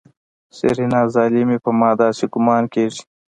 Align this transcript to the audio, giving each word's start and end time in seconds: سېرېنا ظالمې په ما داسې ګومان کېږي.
سېرېنا 0.55 1.01
ظالمې 1.13 1.57
په 1.63 1.71
ما 1.79 1.89
داسې 2.01 2.23
ګومان 2.33 2.63
کېږي. 2.73 3.01